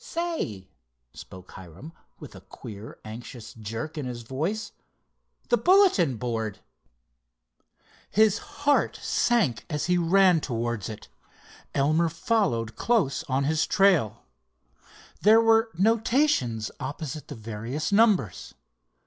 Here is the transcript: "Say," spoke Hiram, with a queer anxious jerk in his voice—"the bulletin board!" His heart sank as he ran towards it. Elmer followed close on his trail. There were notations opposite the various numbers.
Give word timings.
"Say," 0.03 0.67
spoke 1.13 1.51
Hiram, 1.51 1.93
with 2.19 2.33
a 2.33 2.41
queer 2.41 2.99
anxious 3.05 3.53
jerk 3.53 3.99
in 3.99 4.07
his 4.07 4.23
voice—"the 4.23 5.57
bulletin 5.57 6.17
board!" 6.17 6.59
His 8.09 8.39
heart 8.65 8.95
sank 9.03 9.63
as 9.69 9.85
he 9.85 9.99
ran 9.99 10.41
towards 10.41 10.89
it. 10.89 11.07
Elmer 11.75 12.09
followed 12.09 12.75
close 12.75 13.21
on 13.25 13.43
his 13.43 13.67
trail. 13.67 14.23
There 15.21 15.39
were 15.39 15.69
notations 15.75 16.71
opposite 16.79 17.27
the 17.27 17.35
various 17.35 17.91
numbers. 17.91 18.55